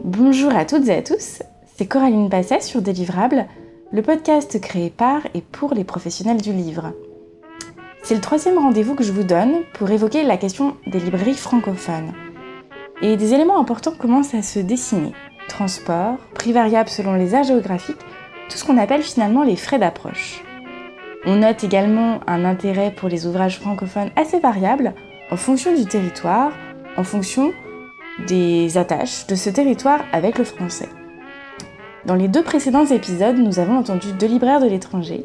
[0.00, 1.42] Bonjour à toutes et à tous,
[1.76, 3.46] c'est Coraline Passet sur Délivrable,
[3.92, 6.92] le podcast créé par et pour les professionnels du livre.
[8.02, 12.12] C'est le troisième rendez-vous que je vous donne pour évoquer la question des librairies francophones.
[13.00, 15.12] Et des éléments importants commencent à se dessiner.
[15.48, 18.00] Transport, prix variable selon les aires géographiques,
[18.48, 20.42] tout ce qu'on appelle finalement les frais d'approche.
[21.24, 24.94] On note également un intérêt pour les ouvrages francophones assez variable
[25.30, 26.50] en fonction du territoire,
[26.96, 27.52] en fonction
[28.26, 30.88] des attaches de ce territoire avec le français.
[32.04, 35.24] Dans les deux précédents épisodes, nous avons entendu deux libraires de l'étranger,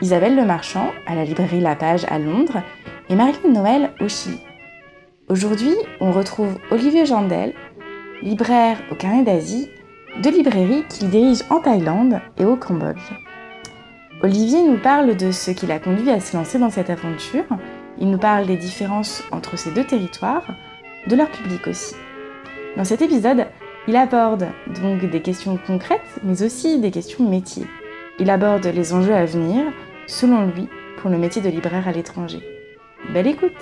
[0.00, 2.62] Isabelle Le Marchand à la librairie La Page à Londres
[3.08, 4.40] et Marilyn Noël au Chili.
[5.28, 7.54] Aujourd'hui, on retrouve Olivier Jandel,
[8.22, 9.68] libraire au Carnet d'Asie,
[10.22, 13.12] deux librairies qu'il dirige en Thaïlande et au Cambodge.
[14.22, 17.44] Olivier nous parle de ce qui l'a conduit à se lancer dans cette aventure,
[17.98, 20.46] il nous parle des différences entre ces deux territoires,
[21.06, 21.94] de leur public aussi.
[22.76, 23.46] Dans cet épisode,
[23.86, 24.48] il aborde
[24.82, 27.66] donc des questions concrètes, mais aussi des questions métiers.
[28.18, 29.62] Il aborde les enjeux à venir,
[30.08, 32.40] selon lui, pour le métier de libraire à l'étranger.
[33.12, 33.52] Belle écoute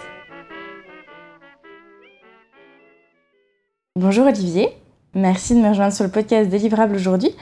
[3.96, 4.70] Bonjour Olivier,
[5.14, 7.36] merci de me rejoindre sur le podcast Délivrable aujourd'hui.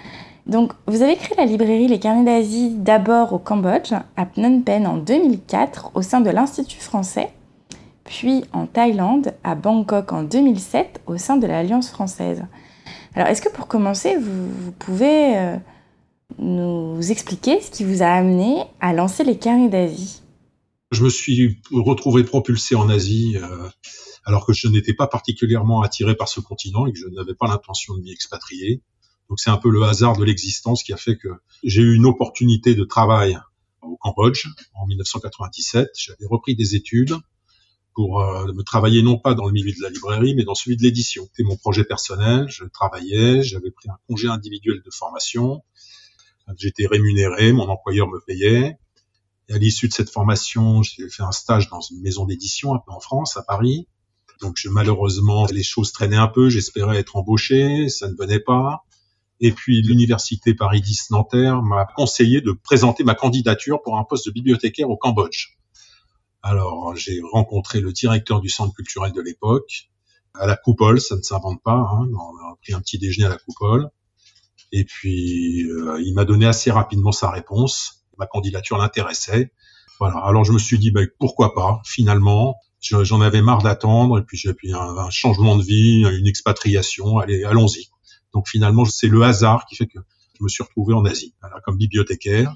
[0.46, 4.88] Donc, vous avez créé la librairie Les Carnets d'Asie d'abord au Cambodge, à Phnom Penh
[4.88, 7.30] en 2004, au sein de l'Institut français,
[8.10, 12.44] puis en Thaïlande, à Bangkok en 2007, au sein de l'Alliance française.
[13.14, 15.56] Alors, est-ce que pour commencer, vous, pouvez euh,
[16.38, 20.22] nous expliquer ce qui vous a amené à lancer les Carnets d'Asie?
[20.90, 23.38] Je me suis retrouvé propulsé en Asie.
[23.40, 23.68] Euh,
[24.24, 27.46] alors que je n'étais pas particulièrement attiré par ce continent et que je n'avais pas
[27.46, 28.82] l'intention de m'y expatrier.
[29.28, 31.28] Donc c'est un peu le hasard de l'existence qui a fait que
[31.62, 33.38] j'ai eu une opportunité de travail
[33.82, 35.88] au Cambodge en 1997.
[35.96, 37.14] J'avais repris des études
[37.94, 40.76] pour euh, me travailler non pas dans le milieu de la librairie, mais dans celui
[40.76, 41.24] de l'édition.
[41.26, 42.46] C'était mon projet personnel.
[42.48, 45.62] Je travaillais, j'avais pris un congé individuel de formation.
[46.56, 48.76] J'étais rémunéré, mon employeur me payait.
[49.48, 52.78] Et à l'issue de cette formation, j'ai fait un stage dans une maison d'édition un
[52.78, 53.88] peu en France, à Paris.
[54.40, 56.48] Donc malheureusement, les choses traînaient un peu.
[56.48, 58.84] J'espérais être embauché, ça ne venait pas.
[59.40, 64.26] Et puis l'université Paris 10 Nanterre m'a conseillé de présenter ma candidature pour un poste
[64.26, 65.59] de bibliothécaire au Cambodge.
[66.42, 69.90] Alors j'ai rencontré le directeur du centre culturel de l'époque
[70.34, 71.72] à la coupole, ça ne s'invente pas.
[71.72, 72.08] Hein.
[72.12, 73.88] On a pris un petit déjeuner à la coupole.
[74.72, 78.06] Et puis euh, il m'a donné assez rapidement sa réponse.
[78.18, 79.52] Ma candidature l'intéressait.
[79.98, 80.18] Voilà.
[80.18, 84.18] Alors je me suis dit, bah, pourquoi pas Finalement, j'en avais marre d'attendre.
[84.18, 87.18] Et puis j'ai puis un, un, changement de vie, une expatriation.
[87.18, 87.88] Allez, allons-y.
[88.32, 89.98] Donc finalement, c'est le hasard qui fait que
[90.38, 91.34] je me suis retrouvé en Asie,
[91.64, 92.54] comme bibliothécaire.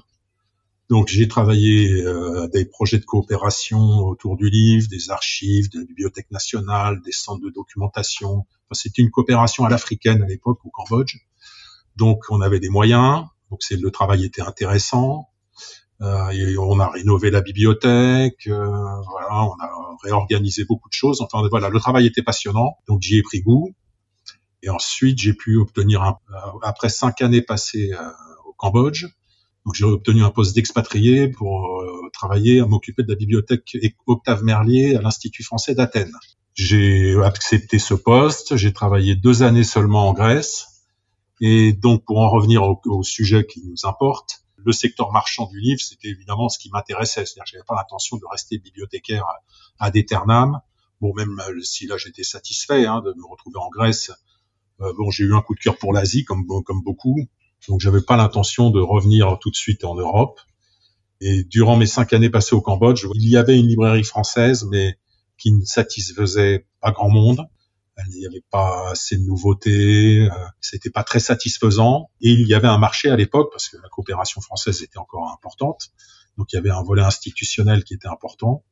[0.89, 5.85] Donc j'ai travaillé euh, des projets de coopération autour du livre, des archives, de la
[5.85, 8.45] bibliothèque nationale, des centres de documentation.
[8.65, 11.17] Enfin, C'était une coopération à l'africaine à l'époque au Cambodge.
[11.95, 15.29] Donc on avait des moyens, donc c'est le travail était intéressant.
[16.01, 21.21] Euh, on a rénové la bibliothèque, euh, voilà, on a réorganisé beaucoup de choses.
[21.21, 23.73] Enfin voilà, le travail était passionnant, donc j'y ai pris goût.
[24.61, 28.09] Et ensuite, j'ai pu obtenir, un, euh, après cinq années passées euh,
[28.45, 29.05] au Cambodge,
[29.65, 34.43] donc j'ai obtenu un poste d'expatrié pour euh, travailler, à m'occuper de la bibliothèque Octave
[34.43, 36.13] Merlier à l'Institut français d'Athènes.
[36.53, 40.67] J'ai accepté ce poste, j'ai travaillé deux années seulement en Grèce,
[41.41, 45.81] et donc pour en revenir au, sujet qui nous importe, le secteur marchand du livre,
[45.81, 47.25] c'était évidemment ce qui m'intéressait.
[47.25, 49.25] C'est-à-dire j'avais pas l'intention de rester bibliothécaire
[49.79, 49.91] à, à
[51.01, 54.11] Bon, même si là j'étais satisfait hein, de me retrouver en Grèce,
[54.81, 57.17] euh, bon, j'ai eu un coup de cœur pour l'Asie, comme, comme beaucoup.
[57.69, 60.39] Donc, j'avais pas l'intention de revenir tout de suite en Europe.
[61.21, 64.97] Et durant mes cinq années passées au Cambodge, il y avait une librairie française, mais
[65.37, 67.41] qui ne satisfaisait pas grand monde.
[68.09, 72.09] Il n'y avait pas assez de nouveautés, euh, c'était pas très satisfaisant.
[72.19, 75.31] Et il y avait un marché à l'époque, parce que la coopération française était encore
[75.31, 75.91] importante.
[76.37, 78.63] Donc il y avait un volet institutionnel qui était important.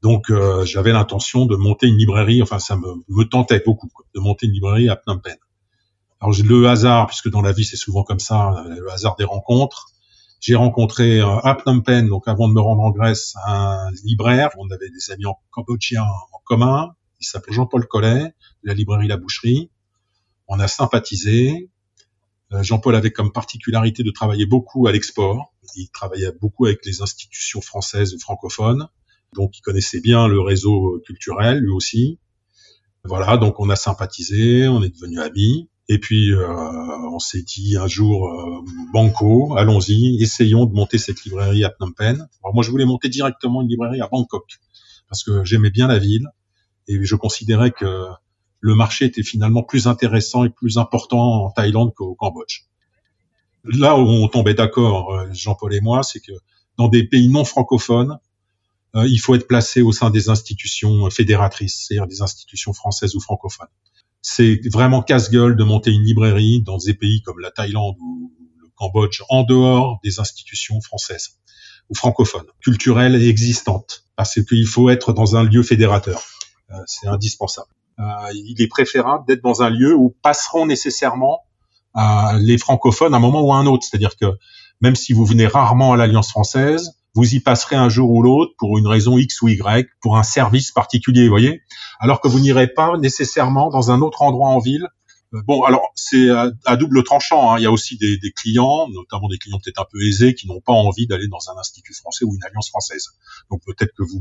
[0.00, 4.20] Donc euh, j'avais l'intention de monter une librairie, enfin ça me, me tentait beaucoup, de
[4.20, 5.36] monter une librairie à Phnom Penh.
[6.22, 9.88] Alors le hasard, puisque dans la vie c'est souvent comme ça, le hasard des rencontres.
[10.38, 14.50] J'ai rencontré euh, à Phnom Penh, donc avant de me rendre en Grèce, un libraire.
[14.56, 16.94] On avait des amis en cambodgien en commun.
[17.20, 19.72] Il s'appelait Jean-Paul Collet, de la librairie La Boucherie.
[20.46, 21.70] On a sympathisé.
[22.52, 25.52] Euh, Jean-Paul avait comme particularité de travailler beaucoup à l'export.
[25.74, 28.86] Il travaillait beaucoup avec les institutions françaises ou francophones.
[29.34, 32.20] Donc, il connaissait bien le réseau culturel, lui aussi.
[33.04, 35.68] Voilà, donc on a sympathisé, on est devenus amis.
[35.88, 36.46] Et puis, euh,
[37.12, 41.92] on s'est dit un jour, euh, banco, allons-y, essayons de monter cette librairie à Phnom
[41.92, 42.28] Penh.
[42.54, 44.44] Moi, je voulais monter directement une librairie à Bangkok,
[45.08, 46.28] parce que j'aimais bien la ville,
[46.88, 48.06] et je considérais que
[48.60, 52.62] le marché était finalement plus intéressant et plus important en Thaïlande qu'au Cambodge.
[53.64, 56.32] Là où on tombait d'accord, euh, Jean-Paul et moi, c'est que
[56.78, 58.18] dans des pays non francophones,
[58.94, 63.20] euh, il faut être placé au sein des institutions fédératrices, c'est-à-dire des institutions françaises ou
[63.20, 63.68] francophones.
[64.22, 68.68] C'est vraiment casse-gueule de monter une librairie dans des pays comme la Thaïlande ou le
[68.76, 71.40] Cambodge en dehors des institutions françaises
[71.90, 76.22] ou francophones, culturelles existantes, parce qu'il faut être dans un lieu fédérateur.
[76.70, 77.68] Euh, c'est indispensable.
[77.98, 81.40] Euh, il est préférable d'être dans un lieu où passeront nécessairement
[82.40, 83.84] les francophones à un moment ou à un autre.
[83.84, 84.38] C'est-à-dire que
[84.80, 88.52] même si vous venez rarement à l'Alliance française, vous y passerez un jour ou l'autre
[88.58, 91.62] pour une raison X ou Y, pour un service particulier, voyez,
[92.00, 94.86] alors que vous n'irez pas nécessairement dans un autre endroit en ville.
[95.34, 97.52] Euh, bon, alors c'est à, double tranchant.
[97.52, 97.58] Hein.
[97.58, 100.46] Il y a aussi des, des, clients, notamment des clients peut-être un peu aisés, qui
[100.46, 103.08] n'ont pas envie d'aller dans un institut français ou une alliance française.
[103.50, 104.20] Donc peut-être que vous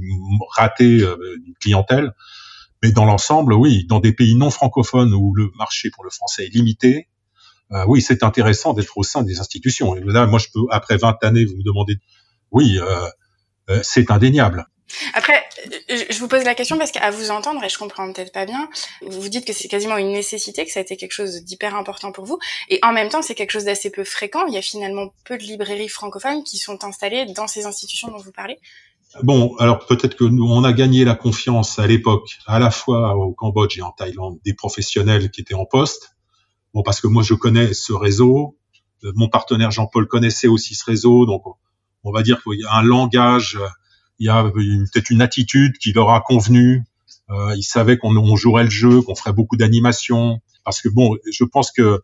[0.56, 2.14] ratez euh, une clientèle,
[2.84, 6.46] mais dans l'ensemble, oui, dans des pays non francophones où le marché pour le français
[6.46, 7.08] est limité,
[7.74, 9.96] euh, oui, c'est intéressant d'être au sein des institutions.
[9.96, 11.98] Et là, moi, je peux, après 20 années, vous me demandez,
[12.52, 13.08] oui, euh,
[13.70, 14.66] euh, c'est indéniable.
[15.14, 15.42] Après,
[15.88, 18.68] je vous pose la question parce qu'à vous entendre, et je comprends peut-être pas bien,
[19.02, 22.12] vous dites que c'est quasiment une nécessité, que ça a été quelque chose d'hyper important
[22.12, 22.40] pour vous,
[22.70, 24.46] et en même temps, c'est quelque chose d'assez peu fréquent.
[24.48, 28.18] Il y a finalement peu de librairies francophones qui sont installées dans ces institutions dont
[28.18, 28.58] vous parlez.
[29.24, 33.16] Bon, alors peut-être que nous, on a gagné la confiance à l'époque, à la fois
[33.16, 36.16] au Cambodge et en Thaïlande, des professionnels qui étaient en poste,
[36.74, 38.58] Bon, parce que moi, je connais ce réseau.
[39.04, 41.26] Euh, mon partenaire Jean-Paul connaissait aussi ce réseau.
[41.26, 41.44] Donc,
[42.04, 43.60] on va dire qu'il y a un langage,
[44.20, 46.84] il y a peut-être une attitude qui leur a convenu.
[47.30, 50.42] Euh, ils savaient qu'on jouerait le jeu, qu'on ferait beaucoup d'animation.
[50.64, 52.02] Parce que bon, je pense que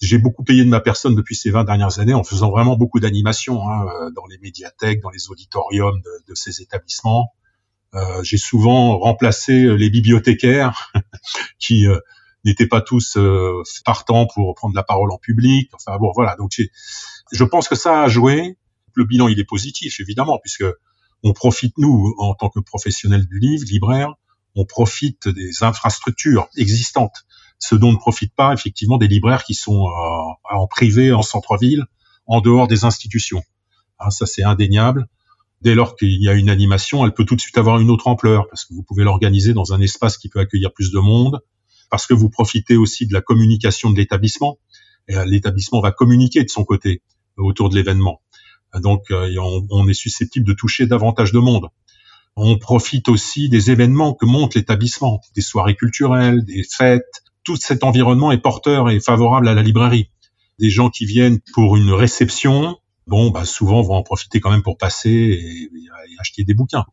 [0.00, 3.00] j'ai beaucoup payé de ma personne depuis ces 20 dernières années en faisant vraiment beaucoup
[3.00, 7.32] d'animation hein, euh, dans les médiathèques, dans les auditoriums de, de ces établissements.
[7.94, 10.92] Euh, j'ai souvent remplacé les bibliothécaires
[11.58, 11.98] qui euh,
[12.44, 15.70] n'étaient pas tous euh, partants pour prendre la parole en public.
[15.74, 16.34] Enfin bon, voilà.
[16.36, 16.52] Donc
[17.32, 18.56] je pense que ça a joué.
[18.94, 20.64] Le bilan il est positif évidemment puisque
[21.22, 24.14] on profite nous en tant que professionnels du livre, libraires,
[24.54, 27.24] on profite des infrastructures existantes.
[27.58, 31.86] Ce dont ne profitent pas effectivement des libraires qui sont euh, en privé, en centre-ville,
[32.26, 33.42] en dehors des institutions.
[33.98, 35.08] Hein, ça c'est indéniable.
[35.62, 38.06] Dès lors qu'il y a une animation, elle peut tout de suite avoir une autre
[38.06, 41.40] ampleur parce que vous pouvez l'organiser dans un espace qui peut accueillir plus de monde,
[41.90, 44.58] parce que vous profitez aussi de la communication de l'établissement.
[45.08, 47.02] Et euh, l'établissement va communiquer de son côté
[47.36, 48.20] autour de l'événement.
[48.74, 51.68] Euh, donc, on, est susceptible de toucher davantage de monde.
[52.36, 57.22] On profite aussi des événements que monte l'établissement, des soirées culturelles, des fêtes.
[57.44, 60.10] Tout cet environnement est porteur et favorable à la librairie.
[60.58, 62.76] Des gens qui viennent pour une réception,
[63.06, 65.70] bon, bah souvent vont en profiter quand même pour passer et,
[66.18, 66.84] acheter des bouquins.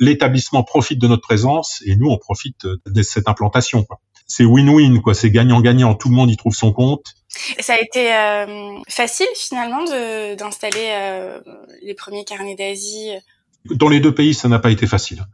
[0.00, 3.86] L'établissement profite de notre présence et nous on profite de cette implantation.
[4.32, 5.14] C'est win-win, quoi.
[5.14, 5.94] C'est gagnant-gagnant.
[5.94, 7.14] Tout le monde y trouve son compte.
[7.60, 11.40] ça a été euh, facile finalement d'installer euh,
[11.82, 13.10] les premiers carnets d'Asie.
[13.66, 15.26] Dans les deux pays, ça n'a pas été facile.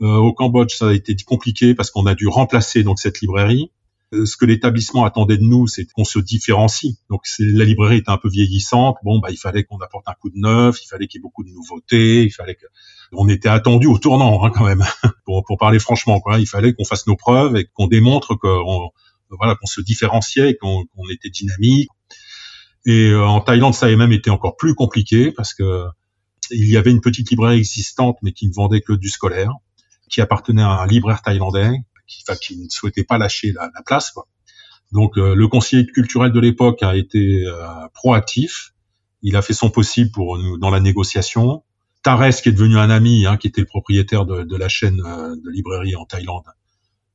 [0.00, 3.70] Euh, au Cambodge, ça a été compliqué parce qu'on a dû remplacer donc cette librairie.
[4.12, 6.94] Ce que l'établissement attendait de nous, c'est qu'on se différencie.
[7.10, 8.96] Donc la librairie était un peu vieillissante.
[9.04, 11.22] Bon, bah il fallait qu'on apporte un coup de neuf, il fallait qu'il y ait
[11.22, 12.64] beaucoup de nouveautés, il fallait que
[13.12, 14.84] on était attendu au tournant hein, quand même.
[15.24, 16.38] pour, pour parler franchement, quoi.
[16.38, 18.90] Il fallait qu'on fasse nos preuves et qu'on démontre qu'on
[19.30, 21.90] voilà qu'on se différenciait qu'on était dynamique.
[22.86, 25.84] Et euh, en Thaïlande, ça a même été encore plus compliqué parce que
[26.50, 29.52] il y avait une petite librairie existante, mais qui ne vendait que du scolaire,
[30.08, 31.72] qui appartenait à un libraire thaïlandais
[32.06, 34.10] qui, qui ne souhaitait pas lâcher la, la place.
[34.12, 34.26] Quoi.
[34.92, 38.72] Donc euh, le conseiller culturel de l'époque a été euh, proactif.
[39.22, 41.62] Il a fait son possible pour nous dans la négociation.
[42.08, 45.36] Tares, qui est devenu un ami, hein, qui était le propriétaire de, la chaîne euh,
[45.36, 46.46] de librairie en Thaïlande.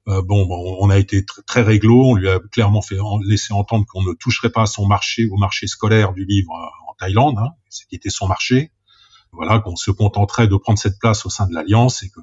[0.07, 2.11] Euh, bon, on a été très réglo.
[2.11, 5.37] On lui a clairement fait laisser entendre qu'on ne toucherait pas à son marché, au
[5.37, 8.71] marché scolaire du livre euh, en Thaïlande, hein, ce qui était son marché.
[9.31, 12.19] Voilà, qu'on se contenterait de prendre cette place au sein de l'alliance et que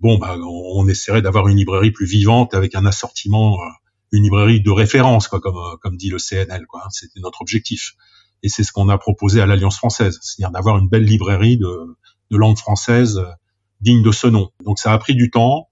[0.00, 3.56] bon, bah, on, essaierait d'avoir une librairie plus vivante avec un assortiment,
[4.10, 6.82] une librairie de référence, quoi, comme comme dit le CNL, quoi.
[6.84, 6.88] Hein.
[6.90, 7.94] C'était notre objectif.
[8.44, 11.96] Et c'est ce qu'on a proposé à l'Alliance française, c'est-à-dire d'avoir une belle librairie de,
[12.30, 13.30] de langue française euh,
[13.80, 14.50] digne de ce nom.
[14.64, 15.68] Donc ça a pris du temps.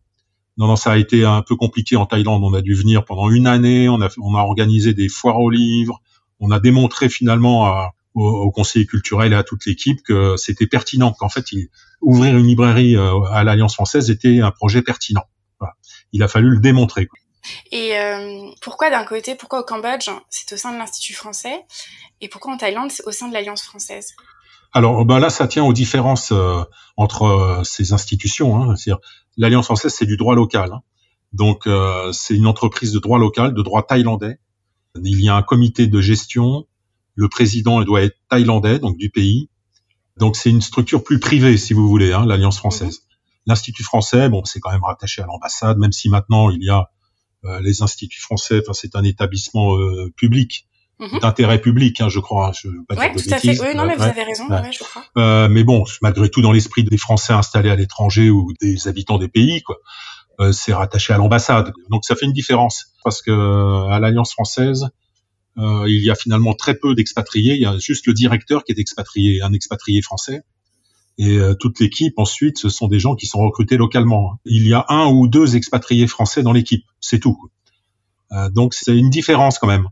[0.57, 2.43] Non, non, ça a été un peu compliqué en Thaïlande.
[2.43, 3.91] On a dû venir pendant une année.
[3.91, 6.01] On a, on a organisé des foires aux livres.
[6.41, 10.67] On a démontré finalement à, au, au, conseiller culturel et à toute l'équipe que c'était
[10.67, 11.45] pertinent, qu'en fait,
[12.01, 15.25] ouvrir une librairie euh, à l'Alliance française était un projet pertinent.
[16.13, 17.09] Il a fallu le démontrer.
[17.71, 21.65] Et euh, pourquoi d'un côté, pourquoi au Cambodge, c'est au sein de l'Institut français,
[22.21, 24.15] et pourquoi en Thaïlande, c'est au sein de l'Alliance française?
[24.73, 26.63] Alors ben là, ça tient aux différences euh,
[26.97, 28.63] entre euh, ces institutions.
[28.63, 28.75] Hein.
[29.37, 30.73] l'Alliance française, c'est du droit local.
[30.73, 30.83] Hein.
[31.33, 31.67] Donc
[32.13, 34.39] c'est une entreprise de droit local, de droit thaïlandais.
[35.03, 36.67] Il y a un comité de gestion.
[37.15, 39.49] Le président doit être thaïlandais, donc du pays.
[40.19, 43.01] Donc c'est une structure plus privée, si vous voulez, hein, l'Alliance française.
[43.01, 43.17] Mhm.
[43.47, 46.91] L'Institut français, bon, c'est quand même rattaché à l'ambassade, même si maintenant il y a
[47.63, 48.61] les instituts français.
[48.61, 50.67] Enfin, c'est un établissement euh, public
[51.03, 51.19] mhm.
[51.21, 52.53] d'intérêt public, hein, je crois.
[52.55, 53.61] Je pas tout à fait.
[53.61, 54.45] Oui, non, mais vous avez raison.
[54.71, 55.05] je crois.
[55.17, 59.19] Euh, mais bon, malgré tout, dans l'esprit des Français installés à l'étranger ou des habitants
[59.19, 59.79] des pays, quoi,
[60.41, 61.73] euh, c'est rattaché à l'ambassade.
[61.91, 64.89] Donc ça fait une différence parce que à l'Alliance française,
[65.59, 67.55] euh, il y a finalement très peu d'expatriés.
[67.55, 70.43] Il y a juste le directeur qui est expatrié, un expatrié français.
[71.19, 74.39] Et euh, toute l'équipe, ensuite, ce sont des gens qui sont recrutés localement.
[74.45, 77.39] Il y a un ou deux expatriés français dans l'équipe, c'est tout.
[78.33, 79.89] Euh, donc c'est une différence quand même.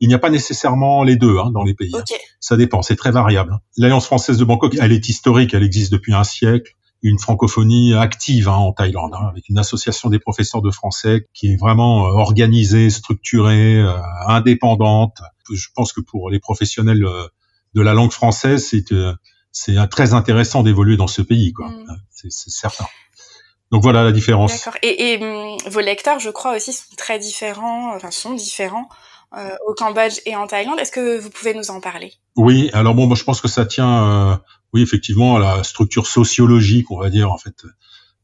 [0.00, 1.92] Il n'y a pas nécessairement les deux hein, dans les pays.
[2.40, 3.60] Ça dépend, c'est très variable.
[3.76, 8.48] L'Alliance française de Bangkok, elle est historique, elle existe depuis un siècle une francophonie active
[8.48, 12.10] hein, en Thaïlande, hein, avec une association des professeurs de français qui est vraiment euh,
[12.10, 13.96] organisée, structurée, euh,
[14.28, 15.18] indépendante.
[15.52, 17.26] Je pense que pour les professionnels euh,
[17.74, 18.94] de la langue française, c'est
[19.52, 21.68] c'est très intéressant d'évoluer dans ce pays, quoi.
[21.68, 21.96] Mm.
[22.10, 22.86] C'est certain.
[23.70, 24.52] Donc voilà la différence.
[24.52, 24.78] D'accord.
[24.82, 28.88] Et, et hum, vos lecteurs, je crois aussi, sont très différents, enfin sont différents
[29.36, 30.78] euh, au Cambodge et en Thaïlande.
[30.78, 32.12] Est-ce que vous pouvez nous en parler?
[32.36, 32.70] Oui.
[32.72, 34.40] Alors bon, moi je pense que ça tient
[34.72, 37.64] oui, effectivement, à la structure sociologique, on va dire, en fait,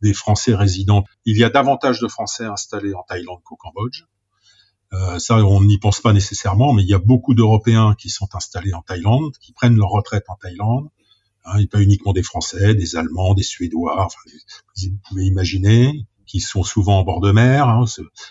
[0.00, 1.04] des Français résidents.
[1.25, 4.04] Il y a davantage de Français installés en Thaïlande qu'au Cambodge.
[4.94, 8.35] Euh, ça, on n'y pense pas nécessairement, mais il y a beaucoup d'Européens qui sont
[8.35, 10.88] installés en Thaïlande, qui prennent leur retraite en Thaïlande.
[11.50, 14.18] Hein, a pas uniquement des Français, des Allemands, des Suédois, enfin,
[14.82, 17.84] vous pouvez imaginer, qui sont souvent en bord de mer, hein,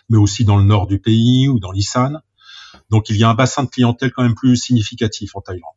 [0.09, 2.13] mais aussi dans le nord du pays ou dans l'Isan.
[2.89, 5.73] Donc il y a un bassin de clientèle quand même plus significatif en Thaïlande.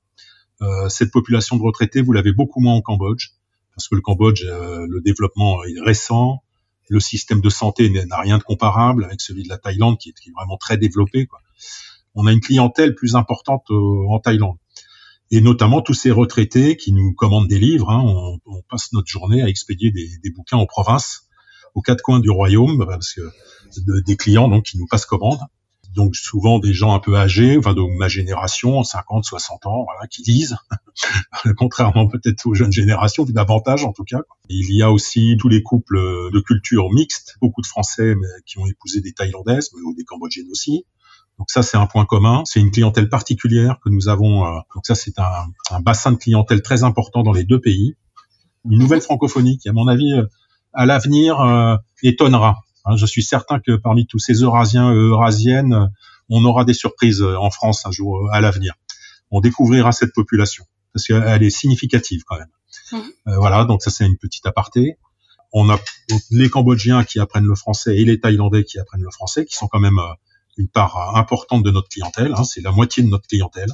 [0.62, 3.30] Euh, cette population de retraités, vous l'avez beaucoup moins au Cambodge,
[3.74, 6.42] parce que le Cambodge, euh, le développement est récent,
[6.88, 10.12] le système de santé n'a rien de comparable avec celui de la Thaïlande, qui est,
[10.12, 11.26] qui est vraiment très développé.
[11.26, 11.40] Quoi.
[12.14, 14.58] On a une clientèle plus importante euh, en Thaïlande.
[15.30, 17.90] Et notamment tous ces retraités qui nous commandent des livres.
[17.90, 21.28] Hein, on, on, passe notre journée à expédier des, des, bouquins en province,
[21.74, 23.22] aux quatre coins du royaume, parce que
[24.06, 25.38] des clients donc qui nous passent commande
[25.94, 30.06] donc souvent des gens un peu âgés, enfin de ma génération, 50, 60 ans, voilà,
[30.08, 30.56] qui lisent,
[31.56, 34.22] contrairement peut-être aux jeunes générations, davantage en tout cas.
[34.48, 35.98] Il y a aussi tous les couples
[36.32, 40.04] de culture mixte, beaucoup de Français mais, qui ont épousé des Thaïlandaises, mais ou des
[40.04, 40.84] Cambodgiennes aussi.
[41.40, 42.42] Donc ça, c'est un point commun.
[42.44, 44.46] C'est une clientèle particulière que nous avons.
[44.46, 47.96] Euh, donc ça, c'est un, un, bassin de clientèle très important dans les deux pays.
[48.64, 50.26] Une nouvelle francophonie qui, à mon avis, euh,
[50.72, 52.58] à l'avenir, euh, étonnera.
[52.84, 55.90] Hein, je suis certain que parmi tous ces Eurasiens et Eurasiennes,
[56.30, 58.74] on aura des surprises euh, en France un jour euh, à l'avenir.
[59.30, 62.48] On découvrira cette population parce qu'elle est significative quand même.
[62.92, 62.96] Mmh.
[63.28, 64.96] Euh, voilà, donc ça c'est une petite aparté.
[65.52, 65.78] On a
[66.30, 69.66] les Cambodgiens qui apprennent le français et les Thaïlandais qui apprennent le français, qui sont
[69.66, 69.98] quand même
[70.60, 72.32] une part importante de notre clientèle.
[72.36, 73.70] Hein, c'est la moitié de notre clientèle.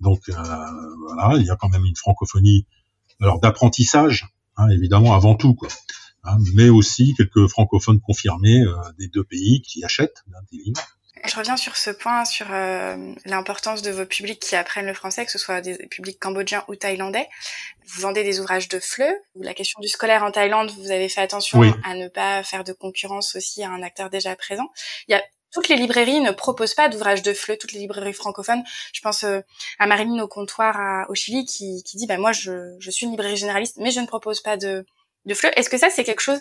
[0.00, 2.66] Donc voilà, il y a quand même une francophonie
[3.20, 5.54] alors d'apprentissage, hein, évidemment avant tout.
[5.54, 5.68] Quoi.
[6.26, 10.82] Hein, mais aussi quelques francophones confirmés euh, des deux pays qui achètent des livres.
[11.24, 15.24] Je reviens sur ce point, sur euh, l'importance de vos publics qui apprennent le français,
[15.24, 17.28] que ce soit des publics cambodgiens ou thaïlandais.
[17.86, 19.12] Vous vendez des ouvrages de FLE.
[19.36, 22.72] La question du scolaire en Thaïlande, vous avez fait attention à ne pas faire de
[22.72, 24.68] concurrence aussi à un acteur déjà présent.
[25.08, 25.22] Il y a
[25.56, 28.62] toutes les librairies ne proposent pas d'ouvrages de FLE, toutes les librairies francophones.
[28.92, 29.40] Je pense euh,
[29.78, 33.06] à Marilyn au comptoir à, au Chili qui, qui dit bah moi je, je suis
[33.06, 34.84] une librairie généraliste mais je ne propose pas de
[35.26, 36.38] de Est-ce que ça, c'est quelque chose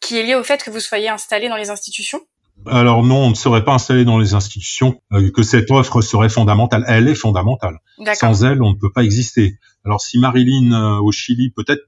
[0.00, 2.20] qui est lié au fait que vous soyez installé dans les institutions?
[2.66, 6.28] Alors non, on ne serait pas installé dans les institutions, euh, que cette offre serait
[6.28, 6.84] fondamentale.
[6.88, 7.78] Elle est fondamentale.
[8.14, 9.58] Sans elle, on ne peut pas exister.
[9.84, 11.82] Alors si Marilyn euh, au Chili, peut-être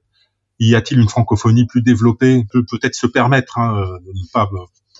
[0.59, 3.73] y a-t-il une francophonie plus développée, peut peut-être se permettre hein,
[4.05, 4.49] de ne pas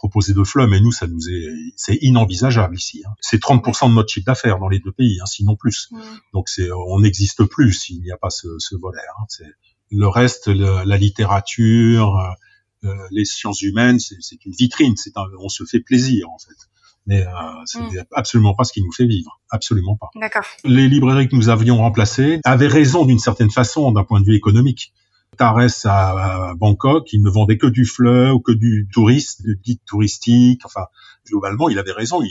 [0.02, 3.04] proposer de fleuve, mais nous, ça nous est, c'est inenvisageable ici.
[3.06, 3.12] Hein.
[3.20, 5.90] C'est 30% de notre chiffre d'affaires dans les deux pays, hein, sinon plus.
[6.34, 8.98] Donc c'est, on n'existe plus s'il n'y a pas ce, ce volet.
[9.20, 9.26] Hein.
[9.30, 9.46] C'est,
[9.92, 14.96] le reste, la littérature, euh, euh, les sciences humaines, c'est une vitrine.
[14.98, 16.58] C'est on se fait plaisir en fait.
[17.06, 17.32] Mais euh,
[17.66, 18.06] c'est mm.
[18.14, 20.10] absolument pas ce qui nous fait vivre, absolument pas.
[20.16, 20.46] D'accord.
[20.64, 24.36] Les librairies que nous avions remplacées avaient raison d'une certaine façon d'un point de vue
[24.36, 24.94] économique.
[25.38, 29.80] Tarès à, Bangkok, il ne vendait que du fleuve ou que du touriste, du guide
[29.86, 30.62] touristique.
[30.66, 30.86] Enfin,
[31.28, 32.22] globalement, il avait raison.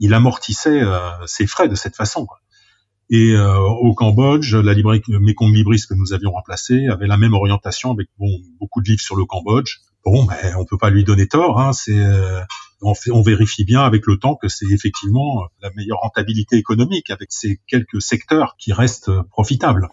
[0.00, 0.82] Il, amortissait
[1.26, 2.26] ses frais de cette façon.
[3.10, 7.32] Et euh, au Cambodge, la librairie Mekong Libris que nous avions remplacée avait la même
[7.32, 8.28] orientation avec bon,
[8.60, 9.78] beaucoup de livres sur le Cambodge.
[10.04, 11.58] Bon, ben, on peut pas lui donner tort.
[11.58, 12.42] Hein, euh,
[12.82, 17.60] on, vérifie bien avec le temps que c'est effectivement la meilleure rentabilité économique avec ces
[17.66, 19.88] quelques secteurs qui restent profitables.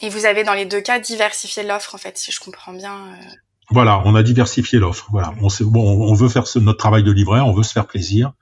[0.00, 2.94] Et vous avez dans les deux cas diversifié l'offre en fait, si je comprends bien.
[2.94, 3.34] Euh.
[3.70, 5.08] Voilà, on a diversifié l'offre.
[5.10, 8.32] Voilà, on, bon, on veut faire notre travail de libraire, on veut se faire plaisir.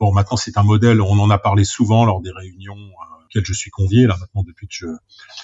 [0.00, 3.44] Bon, maintenant c'est un modèle, on en a parlé souvent lors des réunions euh, auxquelles
[3.44, 4.86] je suis convié là maintenant depuis que je,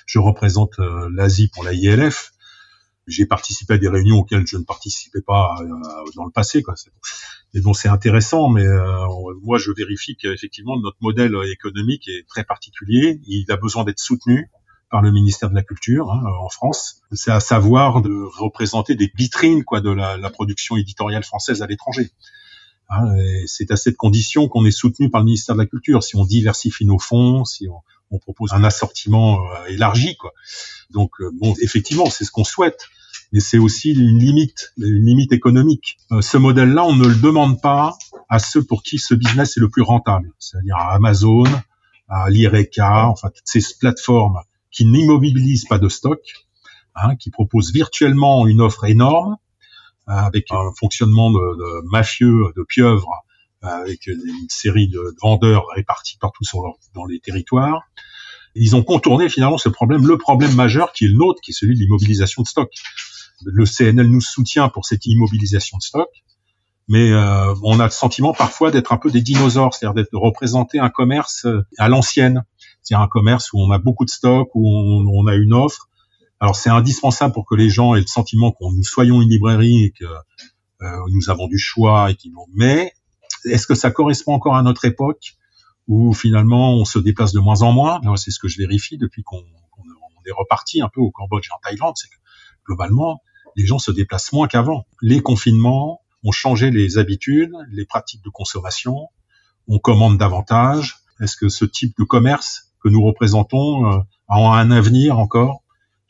[0.06, 2.32] je représente euh, l'Asie pour la ILF.
[3.06, 5.56] J'ai participé à des réunions auxquelles je ne participais pas
[6.16, 6.62] dans le passé.
[6.62, 6.72] Quoi.
[7.52, 8.64] Et donc c'est intéressant, mais
[9.42, 13.20] moi je vérifie qu'effectivement notre modèle économique est très particulier.
[13.26, 14.48] Il a besoin d'être soutenu
[14.94, 17.02] par le ministère de la Culture hein, en France.
[17.10, 21.66] C'est à savoir de représenter des vitrines quoi de la, la production éditoriale française à
[21.66, 22.12] l'étranger.
[22.90, 23.12] Hein,
[23.46, 26.04] c'est à cette condition qu'on est soutenu par le ministère de la Culture.
[26.04, 27.80] Si on diversifie nos fonds, si on,
[28.12, 30.32] on propose un assortiment euh, élargi, quoi.
[30.90, 32.86] Donc euh, bon, effectivement, c'est ce qu'on souhaite,
[33.32, 35.96] mais c'est aussi une limite, une limite économique.
[36.12, 37.98] Euh, ce modèle-là, on ne le demande pas
[38.28, 41.46] à ceux pour qui ce business est le plus rentable, c'est-à-dire à Amazon,
[42.08, 44.38] à l'IRECA, enfin toutes ces plateformes
[44.74, 46.20] qui n'immobilisent pas de stock,
[46.96, 49.36] hein, qui proposent virtuellement une offre énorme
[50.06, 53.24] avec un fonctionnement de, mafieux, de pieuvres,
[53.62, 56.44] avec une série de vendeurs répartis partout
[56.94, 57.82] dans les territoires.
[58.54, 61.54] Ils ont contourné finalement ce problème, le problème majeur qui est le nôtre, qui est
[61.54, 62.70] celui de l'immobilisation de stock.
[63.44, 66.08] Le CNL nous soutient pour cette immobilisation de stock,
[66.88, 70.78] mais euh, on a le sentiment parfois d'être un peu des dinosaures, c'est-à-dire de représenter
[70.78, 72.44] un commerce euh, à l'ancienne,
[72.84, 75.88] c'est-à-dire un commerce où on a beaucoup de stock, où on, a une offre.
[76.38, 79.84] Alors c'est indispensable pour que les gens aient le sentiment qu'on nous soyons une librairie
[79.84, 82.92] et que euh, nous avons du choix et qu'ils mais
[83.46, 85.36] est-ce que ça correspond encore à notre époque
[85.88, 88.00] où finalement on se déplace de moins en moins?
[88.16, 89.38] C'est ce que je vérifie depuis qu'on
[90.26, 92.16] est reparti un peu au Cambodge et en Thaïlande, c'est que
[92.66, 93.20] globalement
[93.56, 94.86] les gens se déplacent moins qu'avant.
[95.00, 99.08] Les confinements ont changé les habitudes, les pratiques de consommation,
[99.68, 100.98] on commande davantage.
[101.20, 103.98] Est-ce que ce type de commerce que nous représentons euh,
[104.28, 105.64] a un avenir encore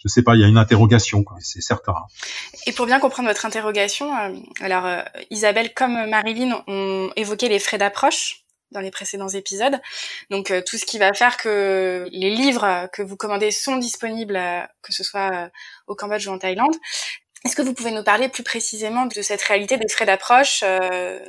[0.05, 1.95] je sais pas, il y a une interrogation, c'est certain.
[2.67, 5.01] Et pour bien comprendre votre interrogation, euh, alors euh,
[5.31, 9.81] Isabelle comme Marilyn ont évoqué les frais d'approche dans les précédents épisodes.
[10.31, 14.39] Donc euh, tout ce qui va faire que les livres que vous commandez sont disponibles,
[14.83, 15.49] que ce soit
[15.87, 16.75] au Cambodge ou en Thaïlande.
[17.47, 20.65] Est-ce que vous pouvez nous parler plus précisément de cette réalité des frais d'approche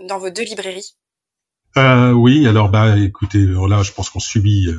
[0.07, 0.95] dans vos deux librairies?
[1.75, 4.69] Oui, alors bah écoutez, là je pense qu'on subit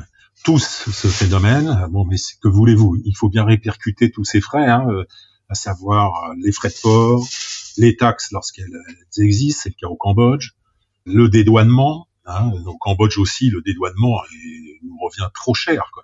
[0.43, 1.87] tous ce phénomène.
[1.89, 5.05] Bon, mais que voulez-vous Il faut bien répercuter tous ces frais, hein, euh,
[5.49, 7.27] à savoir euh, les frais de port,
[7.77, 8.71] les taxes lorsqu'elles
[9.17, 10.51] existent, c'est le cas au Cambodge,
[11.05, 12.07] le dédouanement.
[12.25, 14.19] Hein, au Cambodge aussi, le dédouanement
[14.83, 15.89] nous revient trop cher.
[15.93, 16.03] Quoi.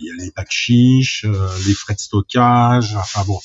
[0.00, 3.40] Il y a les packs chiches, euh, les frais de stockage, enfin bon,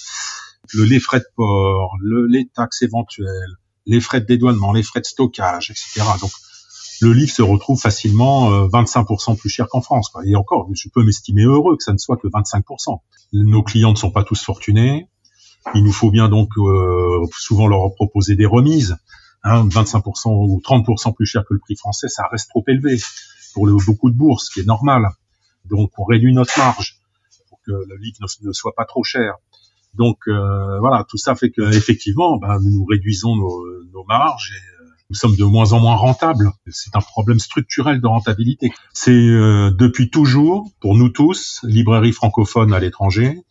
[0.73, 5.00] le, les frais de port, le, les taxes éventuelles, les frais de dédouanement, les frais
[5.00, 6.06] de stockage, etc.
[6.19, 6.32] Donc
[7.01, 10.10] le livre se retrouve facilement 25% euh, plus cher qu'en France.
[10.10, 10.25] Quoi.
[10.25, 12.99] Et encore, je peux m'estimer heureux que ça ne soit que 25%.
[13.33, 15.10] Nos clients ne sont pas tous fortunés.
[15.75, 18.97] Il nous faut bien donc euh, souvent leur proposer des remises.
[19.43, 22.97] Hein, 25% ou 30% plus cher que le prix français, ça reste trop élevé
[23.53, 25.07] pour le, beaucoup de bourses, ce qui est normal.
[25.65, 26.99] Donc on réduit notre marge
[27.49, 29.36] pour que le livre ne, soit pas trop cher.
[29.93, 34.53] Donc euh, voilà, tout ça fait que effectivement, ben, nous réduisons nos, nos marges
[35.10, 36.52] nous sommes de moins en moins rentables.
[36.70, 38.72] C'est un problème structurel de rentabilité.
[38.93, 43.41] C'est euh, depuis toujours, pour nous tous, librairies francophones à l'étranger,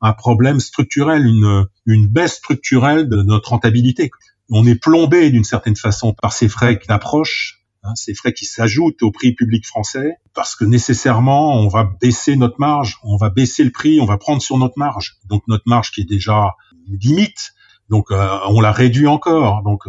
[0.00, 4.10] un problème structurel, une, une baisse structurelle de notre rentabilité.
[4.50, 9.02] On est plombé d'une certaine façon par ces frais d'approche, hein, ces frais qui s'ajoutent
[9.02, 13.64] au prix public français, parce que nécessairement, on va baisser notre marge, on va baisser
[13.64, 15.16] le prix, on va prendre sur notre marge.
[15.24, 16.54] Donc notre marge qui est déjà
[16.88, 17.54] limite,
[17.88, 19.62] donc euh, on la réduit encore.
[19.62, 19.86] Donc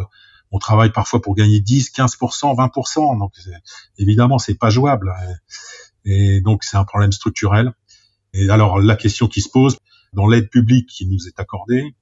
[0.50, 3.18] on travaille parfois pour gagner 10, 15%, 20%.
[3.18, 3.32] Donc
[3.98, 5.14] évidemment, c'est pas jouable.
[6.04, 7.72] Et donc c'est un problème structurel.
[8.32, 9.78] Et alors la question qui se pose
[10.12, 11.94] dans l'aide publique qui nous est accordée,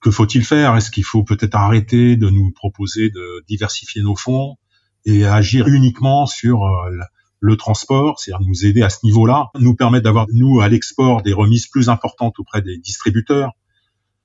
[0.00, 0.76] que faut-il faire?
[0.76, 4.56] Est-ce qu'il faut peut-être arrêter de nous proposer de diversifier nos fonds
[5.04, 6.90] et agir uniquement sur euh,
[7.40, 11.32] le transport, c'est-à-dire nous aider à ce niveau-là, nous permettre d'avoir, nous, à l'export, des
[11.32, 13.52] remises plus importantes auprès des distributeurs,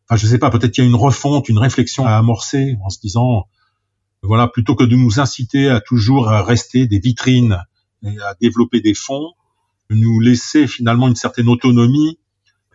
[0.08, 2.89] enfin je sais pas, peut-être qu'il y a une refonte, une réflexion à amorcer en
[2.89, 3.48] se disant,
[4.22, 7.58] voilà, plutôt que de nous inciter à toujours rester des vitrines
[8.04, 9.34] et à développer des fonds,
[9.89, 12.20] nous laisser finalement une certaine autonomie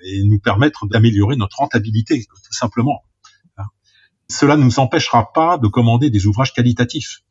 [0.04, 3.02] et nous permettre d'améliorer notre rentabilité, tout simplement.
[4.30, 7.22] Cela ne nous empêchera pas de commander des ouvrages qualitatifs.